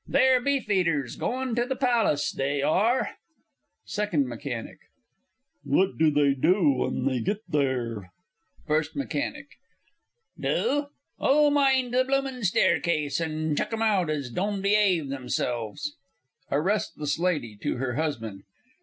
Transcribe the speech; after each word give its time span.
They're 0.07 0.41
Beefeaters 0.41 1.15
goin' 1.15 1.53
to 1.53 1.63
the 1.63 1.75
Pallis, 1.75 2.31
they 2.31 2.63
are. 2.63 3.17
SECOND 3.85 4.33
M. 4.33 4.65
What 5.63 5.99
do 5.99 6.09
they 6.09 6.33
do 6.33 6.71
when 6.71 7.05
they 7.05 7.19
git 7.19 7.43
there? 7.47 8.11
FIRST 8.65 8.97
M. 8.97 9.07
Do? 10.39 10.87
oh, 11.19 11.51
mind 11.51 11.93
the 11.93 12.03
bloomin' 12.03 12.43
staircase, 12.43 13.19
and 13.19 13.55
chuck 13.55 13.71
out 13.73 14.07
them 14.07 14.17
as 14.17 14.31
don' 14.31 14.59
beyave 14.59 15.09
themselves. 15.09 15.93
A 16.49 16.59
RESTLESS 16.59 17.19
LADY 17.19 17.57
(to 17.57 17.77
her 17.77 17.93
husband). 17.93 18.41